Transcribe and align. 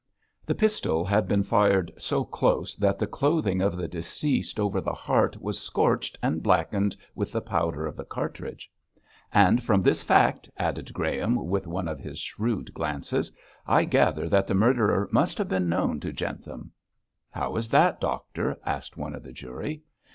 The 0.47 0.55
pistol 0.55 1.05
had 1.05 1.27
been 1.27 1.43
fired 1.43 1.91
so 1.95 2.23
close 2.25 2.75
that 2.75 2.97
the 2.97 3.05
clothing 3.05 3.61
of 3.61 3.77
the 3.77 3.87
deceased 3.87 4.59
over 4.59 4.81
the 4.81 4.95
heart 4.95 5.39
was 5.39 5.61
scorched 5.61 6.17
and 6.23 6.41
blackened 6.41 6.95
with 7.13 7.31
the 7.31 7.39
powder 7.41 7.85
of 7.85 7.95
the 7.95 8.03
cartridge. 8.03 8.71
'And 9.31 9.63
from 9.63 9.83
this 9.83 10.01
fact,' 10.01 10.49
added 10.57 10.91
Graham, 10.91 11.35
with 11.47 11.67
one 11.67 11.87
of 11.87 11.99
his 11.99 12.17
shrewd 12.17 12.73
glances, 12.73 13.31
'I 13.67 13.83
gather 13.85 14.27
that 14.27 14.47
the 14.47 14.55
murderer 14.55 15.07
must 15.11 15.37
have 15.37 15.49
been 15.49 15.69
known 15.69 15.99
to 15.99 16.11
Jentham!' 16.11 16.71
'How 17.29 17.55
is 17.57 17.69
that, 17.69 18.01
doctor?' 18.01 18.57
asked 18.65 18.97
one 18.97 19.13
of 19.13 19.21
the 19.21 19.31
jury. 19.31 19.83